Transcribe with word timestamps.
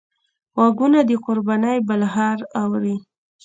غوږونه 0.55 0.99
د 1.09 1.11
قربانۍ 1.25 1.77
بلهار 1.87 2.39
اوري 2.61 2.95